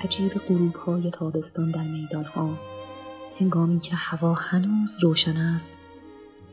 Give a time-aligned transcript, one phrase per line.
[0.00, 2.58] عجیب غروب های تابستان در میدان ها
[3.40, 5.74] هنگامی که هوا هنوز روشن است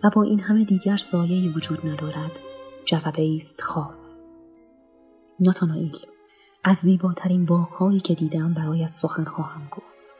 [0.03, 2.39] و با این همه دیگر سایه وجود ندارد
[2.85, 4.23] جذبه است خاص.
[5.39, 5.97] ناتانائیل
[6.63, 10.15] از زیباترین باغهایی که دیدم برایت سخن خواهم گفت.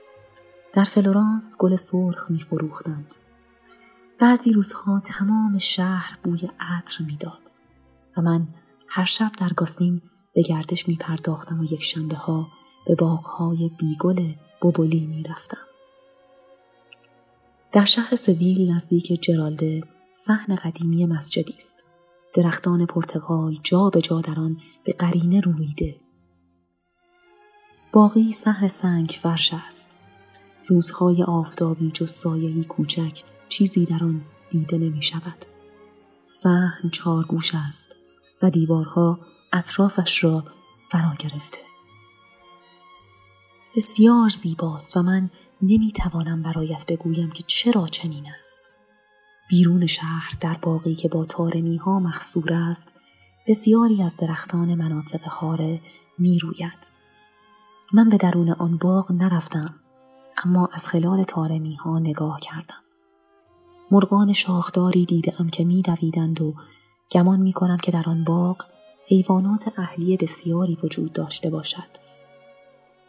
[0.74, 3.16] در فلورانس گل سرخ می فروختند.
[4.20, 7.50] بعضی روزها تمام شهر بوی عطر می‌داد
[8.18, 8.48] و من
[8.88, 10.02] هر شب در گاسین
[10.36, 12.48] به گردش می پرداختم و یک شنبه ها
[12.86, 15.58] به باغهای بیگل بوبولی می رفتم.
[17.72, 21.86] در شهر سویل نزدیک جرالده صحن قدیمی مسجدی است.
[22.34, 25.96] درختان پرتغال جا به جا در آن به قرینه رویده.
[27.94, 29.98] باقی صحن سنگ فرش است.
[30.68, 35.46] روزهای آفتابی جز سایهی کوچک چیزی در آن دیده نمی شود.
[36.30, 37.96] صحن چارگوش است
[38.42, 39.20] و دیوارها
[39.54, 40.44] اطرافش را
[40.92, 41.65] فرا گرفته.
[43.76, 45.30] بسیار زیباست و من
[45.62, 48.72] نمی‌توانم برایت بگویم که چرا چنین است.
[49.50, 53.02] بیرون شهر در باقی که با تارمی ها مخصور است
[53.48, 55.82] بسیاری از درختان مناطق هاره
[56.18, 56.92] می روید.
[57.94, 59.76] من به درون آن باغ نرفتم
[60.46, 62.84] اما از خلال تارمی ها نگاه کردم.
[63.92, 66.54] مرغان شاخداری دیدم که می دویدند و
[67.12, 68.66] گمان می کنم که در آن باغ
[69.08, 72.06] حیوانات اهلی بسیاری وجود داشته باشد.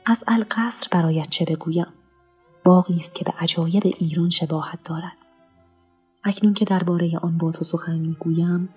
[0.08, 1.86] از القصر برایت چه بگویم؟
[2.64, 5.16] باقی است که به عجایب ایران شباهت دارد.
[6.24, 8.68] اکنون که درباره آن با تو سخن می‌گویم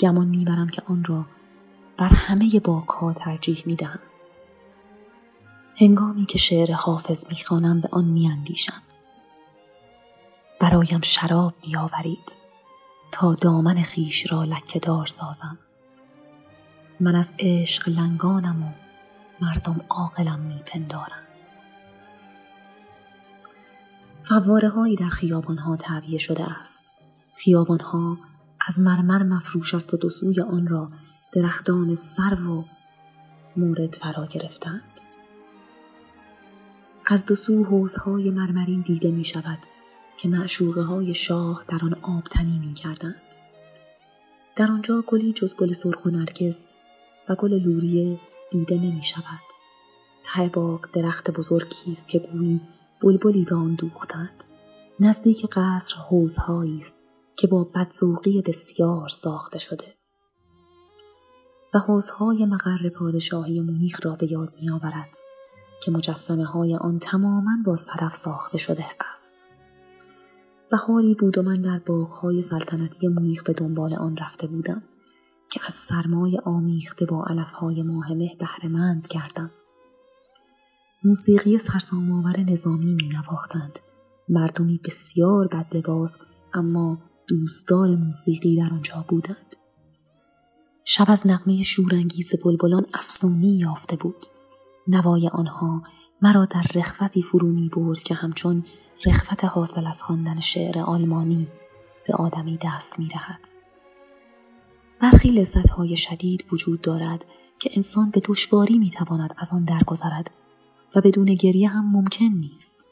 [0.00, 1.26] گمان می‌برم که آن را
[1.96, 3.98] بر همه باغها ترجیح می‌دهم.
[5.76, 8.82] هنگامی که شعر حافظ می‌خوانم به آن میاندیشم.
[10.60, 12.36] برایم شراب بیاورید
[13.12, 15.58] تا دامن خیش را لکهدار سازم.
[17.00, 18.83] من از عشق لنگانم و
[19.40, 21.24] مردم عاقلم میپندارند.
[24.22, 26.94] فواره هایی در خیابان ها تعبیه شده است.
[27.34, 28.18] خیابان ها
[28.68, 30.08] از مرمر مفروش است و دو
[30.50, 30.90] آن را
[31.32, 32.64] درختان سرو و
[33.56, 35.00] مورد فرا گرفتند.
[37.06, 39.58] از دو سو حوزهای مرمرین دیده می شود
[40.16, 43.34] که معشوقه های شاه در آن آبتنی می کردند.
[44.56, 46.66] در آنجا گلی جز گل سرخ و نرگز
[47.28, 48.20] و گل لوریه
[48.54, 49.46] دیده نمی شود.
[50.24, 52.60] ته باغ درخت بزرگی است که گویی
[53.02, 54.44] بلبلی به آن دوختند.
[55.00, 56.98] نزدیک قصر حوزهایی است
[57.36, 59.94] که با بدزوقی بسیار ساخته شده.
[61.74, 65.16] و حوزهای مقر پادشاهی مونیخ را به یاد می آورد
[65.82, 69.34] که مجسمه های آن تماما با صدف ساخته شده است.
[70.72, 74.82] و حالی بود و من در باغهای سلطنتی مونیخ به دنبال آن رفته بودم
[75.54, 79.50] که از سرمای آمیخته با علفهای ماه مه بهرهمند گردم
[81.04, 83.78] موسیقی سرسام‌آور نظامی می نواختند.
[84.28, 86.18] مردمی بسیار بد لباس
[86.54, 86.98] اما
[87.28, 89.56] دوستدار موسیقی در آنجا بودند.
[90.84, 94.26] شب از نغمه شورانگیز بلبلان افسونی یافته بود.
[94.88, 95.82] نوای آنها
[96.22, 98.64] مرا در رخوتی فرو می برد که همچون
[99.06, 101.48] رخوت حاصل از خواندن شعر آلمانی
[102.06, 103.63] به آدمی دست می دهد.
[105.00, 107.24] برخی لذتهای شدید وجود دارد
[107.58, 110.30] که انسان به دشواری می تواند از آن درگذرد
[110.96, 112.84] و بدون گریه هم ممکن نیست.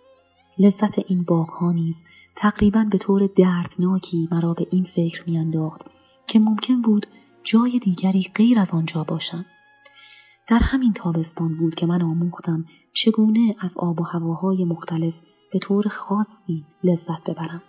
[0.58, 2.04] لذت این باغها نیز
[2.36, 5.82] تقریبا به طور دردناکی مرا به این فکر میانداخت
[6.26, 7.06] که ممکن بود
[7.44, 9.46] جای دیگری غیر از آنجا باشم.
[10.48, 15.14] در همین تابستان بود که من آموختم چگونه از آب و هواهای مختلف
[15.52, 17.62] به طور خاصی لذت ببرم.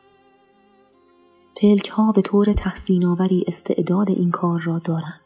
[1.55, 5.19] پلک ها به طور تحسین آوری استعداد این کار را دارند.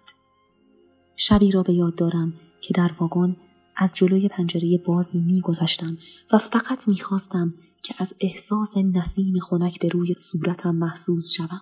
[1.16, 3.36] شبی را به یاد دارم که در واگن
[3.76, 5.98] از جلوی پنجره بازی می گذشتم
[6.32, 7.54] و فقط می خواستم
[7.84, 11.62] که از احساس نسیم خنک به روی صورتم محسوس شوم.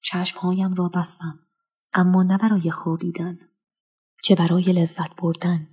[0.00, 1.38] چشمهایم را بستم
[1.92, 3.38] اما نه برای خوابیدن
[4.22, 5.68] که برای لذت بردن.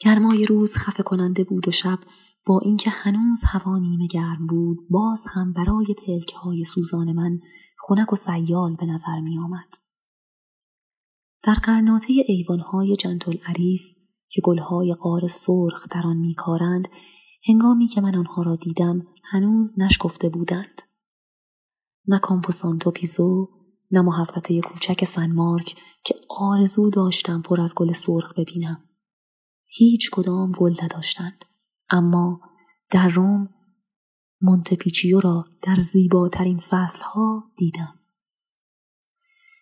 [0.00, 1.98] گرمای روز خفه کننده بود و شب
[2.46, 7.40] با اینکه هنوز هوا نیمه گرم بود باز هم برای پلک های سوزان من
[7.78, 9.74] خنک و سیال به نظر می آمد.
[11.42, 13.82] در قرناطه ایوانهای جنتل عریف
[14.28, 16.88] که گلهای قار سرخ در آن میکارند
[17.48, 20.82] هنگامی که من آنها را دیدم هنوز نشکفته بودند.
[22.08, 23.48] نه کامپوسانتو پیزو
[23.90, 28.88] نه محوطه کوچک سنمارک که آرزو داشتم پر از گل سرخ ببینم.
[29.66, 31.44] هیچ کدام گل نداشتند.
[31.90, 32.40] اما
[32.90, 33.48] در روم
[34.40, 38.00] مونتپیچیو را در زیباترین فصلها دیدم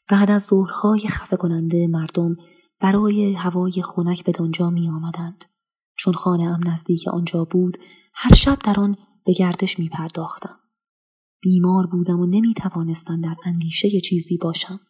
[0.08, 2.36] بعد از ظهرهای خفه کننده مردم
[2.80, 5.44] برای هوای خنک به دنجا می آمدند.
[5.98, 7.78] چون خانه ام نزدیک آنجا بود
[8.14, 10.58] هر شب در آن به گردش می پرداختم.
[11.40, 14.80] بیمار بودم و نمی توانستم در اندیشه چیزی باشم.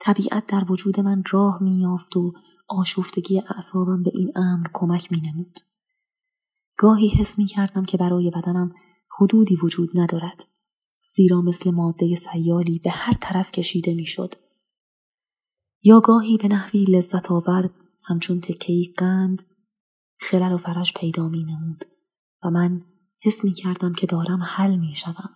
[0.00, 2.32] طبیعت در وجود من راه می یافت و
[2.68, 5.60] آشفتگی اعصابم به این امر کمک می نمود.
[6.76, 8.74] گاهی حس می کردم که برای بدنم
[9.20, 10.44] حدودی وجود ندارد.
[11.06, 14.34] زیرا مثل ماده سیالی به هر طرف کشیده می شد
[15.82, 17.70] یا گاهی به نحوی لذت آور
[18.04, 19.42] همچون تکهی قند
[20.20, 21.84] خلل و فرش پیدا می نمود
[22.44, 22.82] و من
[23.22, 25.30] حس می کردم که دارم حل می شدم.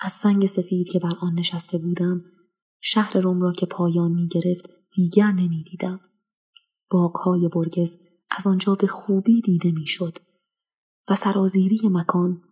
[0.00, 2.24] از سنگ سفید که بر آن نشسته بودم
[2.80, 6.00] شهر روم را که پایان می گرفت دیگر نمی دیدم.
[6.90, 7.96] باغهای برگز
[8.36, 10.18] از آنجا به خوبی دیده می شد
[11.08, 12.42] و سرازیری مکان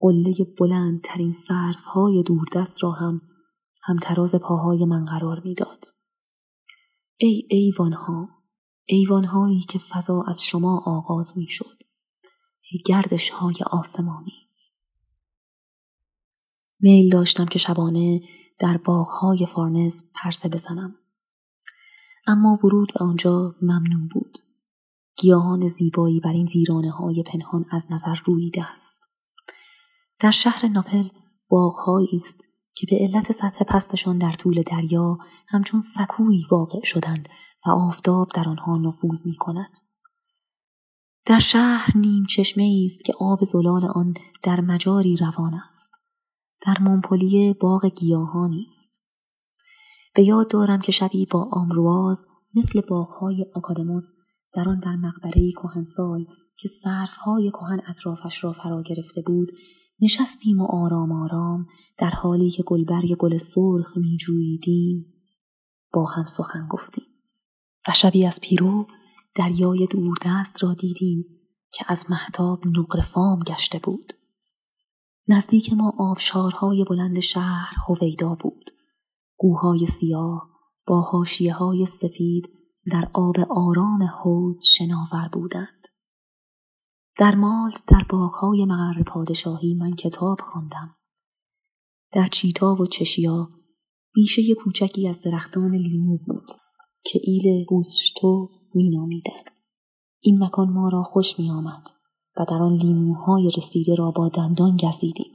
[0.00, 3.20] قله بلندترین صرفهای دوردست را هم
[3.82, 5.84] همتراز پاهای من قرار می‌داد.
[7.16, 8.28] ای ایوانها
[8.84, 11.82] ایوانهایی که فضا از شما آغاز می شد.
[12.70, 14.48] ای گردش های آسمانی.
[16.80, 18.20] میل داشتم که شبانه
[18.58, 20.94] در باغهای فارنز پرسه بزنم.
[22.26, 24.38] اما ورود به آنجا ممنوع بود.
[25.22, 29.02] گیاهان زیبایی بر این ویرانه های پنهان از نظر رویده است.
[30.20, 31.08] در شهر ناپل
[31.48, 32.40] باغهایی است
[32.74, 37.28] که به علت سطح پستشان در طول دریا همچون سکویی واقع شدند
[37.66, 39.78] و آفتاب در آنها نفوذ می کند.
[41.26, 45.92] در شهر نیم چشمه است که آب زلال آن در مجاری روان است.
[46.66, 49.02] در مونپلیه باغ گیاهانی است.
[50.14, 54.12] به یاد دارم که شبی با آمرواز مثل باغهای آکادموس
[54.54, 56.24] در آن بر مقبره کهنسال
[56.56, 59.52] که صرفهای کهن اطرافش را فرا گرفته بود
[60.00, 61.66] نشستیم و آرام آرام
[61.98, 65.06] در حالی که گلبرگ گل سرخ می جویدیم
[65.92, 67.04] با هم سخن گفتیم
[67.88, 68.86] و شبی از پیرو
[69.34, 71.24] دریای دوردست را دیدیم
[71.72, 74.12] که از محتاب نقرفام گشته بود.
[75.28, 78.70] نزدیک ما آبشارهای بلند شهر هویدا بود.
[79.36, 80.48] گوهای سیاه
[80.86, 82.48] با هاشیه های سفید
[82.90, 85.88] در آب آرام حوز شناور بودند.
[87.18, 90.96] در مالت در باغهای مقر پادشاهی من کتاب خواندم.
[92.12, 93.48] در چیتا و چشیا
[94.14, 96.50] بیشه کوچکی از درختان لیمو بود
[97.04, 99.44] که ایل بوزشتو می نامیدن.
[100.20, 101.88] این مکان ما را خوش می آمد
[102.36, 105.32] و در آن لیموهای رسیده را با دندان گزیدیم.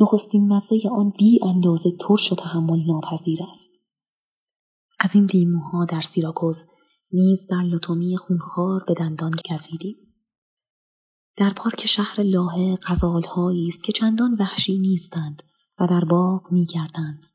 [0.00, 3.77] نخستین مزه آن بی اندازه ترش و تحمل ناپذیر است.
[4.98, 6.64] از این لیموها در سیراکوز
[7.12, 9.96] نیز در لطومی خونخوار به دندان گزیدیم.
[11.36, 15.42] در پارک شهر لاهه غزالهایی است که چندان وحشی نیستند
[15.80, 17.26] و در باغ میگردند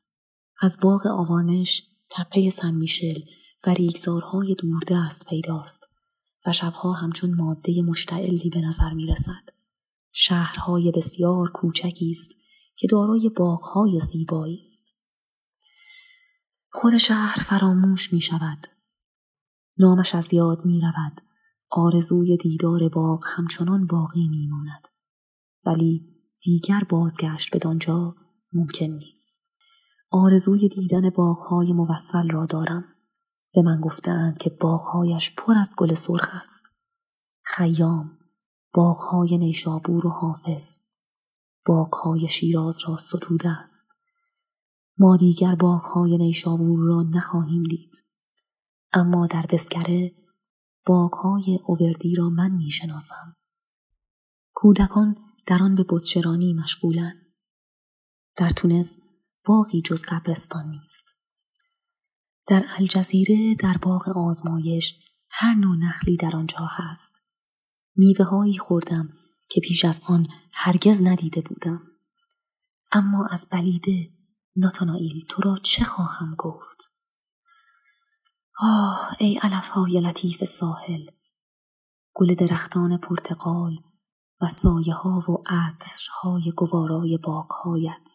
[0.60, 3.20] از باغ آوارنش تپه سن میشل
[3.66, 5.90] و ریگزارهای دوردست پیداست
[6.46, 9.48] و شبها همچون ماده مشتعلی به نظر می رسد.
[10.12, 12.36] شهرهای بسیار کوچکی است
[12.76, 14.93] که دارای باغهای زیبایی است.
[16.76, 18.66] خود شهر فراموش می شود.
[19.78, 21.20] نامش از یاد می رود.
[21.70, 24.88] آرزوی دیدار باغ همچنان باقی می ماند.
[25.66, 26.08] ولی
[26.42, 28.16] دیگر بازگشت به دانجا
[28.52, 29.50] ممکن نیست.
[30.10, 32.84] آرزوی دیدن باغهای موصل را دارم.
[33.54, 36.64] به من گفتند که باغهایش پر از گل سرخ است.
[37.42, 38.18] خیام،
[38.72, 40.80] باغهای نیشابور و حافظ،
[41.66, 43.93] باغهای شیراز را ستوده است.
[44.98, 48.04] ما دیگر باغهای نیشابور را نخواهیم دید.
[48.92, 50.12] اما در بسکره
[50.86, 53.36] باغهای اووردی را من می شناسم.
[54.54, 57.16] کودکان در آن به بزچرانی مشغولند.
[58.36, 58.98] در تونس
[59.44, 61.16] باغی جز قبرستان نیست.
[62.46, 64.94] در الجزیره در باغ آزمایش
[65.30, 67.20] هر نوع نخلی در آنجا هست.
[67.96, 69.08] میوه هایی خوردم
[69.48, 71.82] که پیش از آن هرگز ندیده بودم.
[72.92, 74.13] اما از بلیده
[74.56, 76.94] ناتانائیل تو را چه خواهم گفت؟
[78.62, 81.06] آه ای علف های لطیف ساحل
[82.14, 83.76] گل درختان پرتقال
[84.40, 88.10] و سایه ها و عطرهای گوارای باغهایت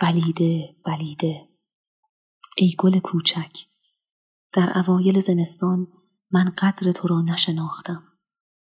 [0.00, 1.48] بلیده بلیده
[2.56, 3.66] ای گل کوچک
[4.52, 5.86] در اوایل زمستان
[6.30, 8.02] من قدر تو را نشناختم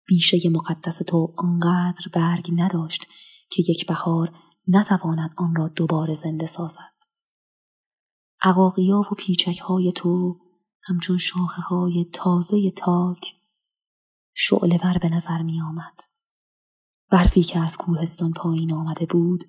[0.08, 3.08] بیشه مقدس تو آنقدر برگ نداشت
[3.50, 6.96] که یک بهار نتواند آن را دوباره زنده سازد
[8.42, 10.40] عقاقیا و پیچک های تو
[10.84, 13.36] همچون شاخه های تازه تاک
[14.34, 16.00] شعله بر به نظر می آمد.
[17.12, 19.44] برفی که از کوهستان پایین آمده بود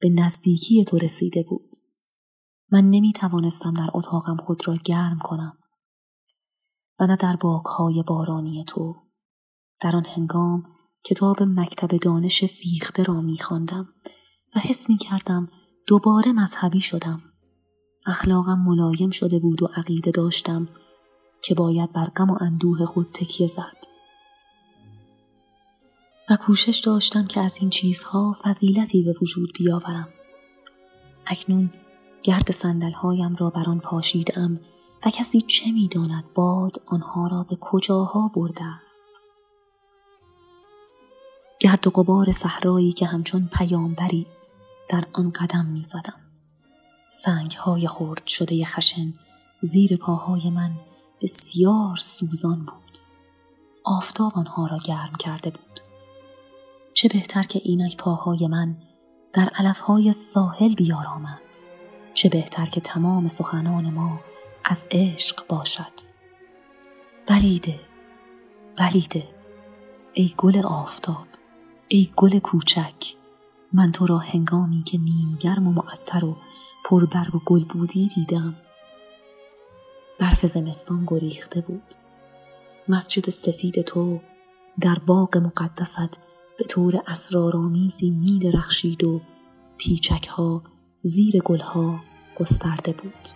[0.00, 1.70] به نزدیکی تو رسیده بود.
[2.72, 5.58] من نمی توانستم در اتاقم خود را گرم کنم
[7.00, 8.96] و نه در باغهای بارانی تو.
[9.80, 10.62] در آن هنگام
[11.04, 13.94] کتاب مکتب دانش فیخته را می خواندم
[14.58, 15.48] حس می کردم
[15.86, 17.22] دوباره مذهبی شدم.
[18.06, 20.68] اخلاقم ملایم شده بود و عقیده داشتم
[21.42, 23.76] که باید بر غم و اندوه خود تکیه زد.
[26.30, 30.08] و کوشش داشتم که از این چیزها فضیلتی به وجود بیاورم.
[31.26, 31.70] اکنون
[32.22, 34.60] گرد سندلهایم را بر آن پاشیدم
[35.06, 39.10] و کسی چه می‌داند باد آنها را به کجاها برده است.
[41.60, 44.26] گرد و غبار صحرایی که همچون پیامبری
[44.88, 46.20] در آن قدم می زدم.
[47.10, 49.14] سنگ های خورد شده خشن
[49.60, 50.70] زیر پاهای من
[51.22, 52.98] بسیار سوزان بود.
[53.84, 55.80] آفتاب آنها را گرم کرده بود.
[56.94, 58.76] چه بهتر که اینک پاهای من
[59.32, 61.40] در علفهای ساحل بیارامد.
[62.14, 64.20] چه بهتر که تمام سخنان ما
[64.64, 66.08] از عشق باشد.
[67.28, 67.80] بلیده
[68.76, 69.28] بلیده
[70.12, 71.26] ای گل آفتاب
[71.88, 73.14] ای گل کوچک
[73.72, 76.36] من تو را هنگامی که نیم گرم و معطر و
[76.84, 78.54] پربرگ و گل بودی دیدم.
[80.18, 81.94] برف زمستان گریخته بود.
[82.88, 84.20] مسجد سفید تو
[84.80, 86.20] در باغ مقدست
[86.58, 89.20] به طور اسرارآمیزی می درخشید و
[89.76, 90.62] پیچک ها
[91.02, 92.00] زیر گلها
[92.40, 93.28] گسترده بود.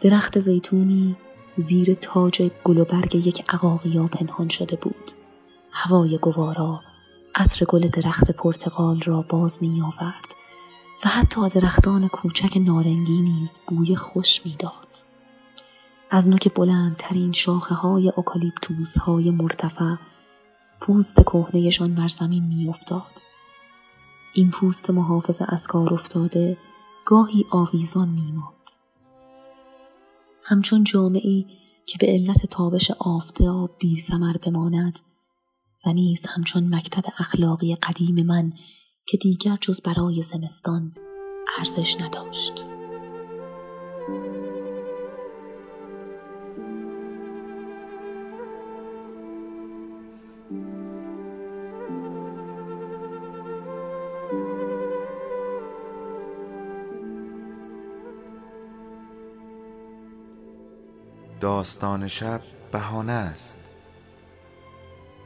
[0.00, 1.16] درخت زیتونی
[1.56, 5.10] زیر تاج گل و برگ یک عقاقیا پنهان شده بود.
[5.70, 6.80] هوای گوارا
[7.40, 10.34] عطر گل درخت پرتقال را باز می آورد
[11.04, 14.98] و حتی درختان کوچک نارنگی نیز بوی خوش می‌داد.
[16.10, 19.94] از نوک بلندترین شاخه های اوکالیپتوس های مرتفع
[20.80, 23.22] پوست کهنهشان بر زمین میافتاد.
[24.34, 26.56] این پوست محافظ از کار افتاده
[27.04, 28.70] گاهی آویزان میماند.
[30.44, 31.46] همچون جامعی
[31.86, 34.98] که به علت تابش آفتاب سمر بماند
[35.86, 38.52] و نیز همچون مکتب اخلاقی قدیم من
[39.06, 40.94] که دیگر جز برای زمستان
[41.58, 42.64] ارزش نداشت.
[61.40, 62.40] داستان شب
[62.72, 63.59] بهانه است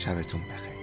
[0.00, 0.79] شبتون بخیر.